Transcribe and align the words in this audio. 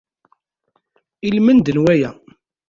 Ilmend 1.27 1.67
n 1.75 1.77
waya. 1.83 2.09